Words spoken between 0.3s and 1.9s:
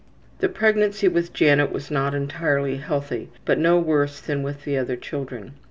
The pregnancy with Janet